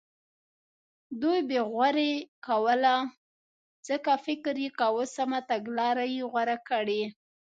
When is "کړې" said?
6.69-7.03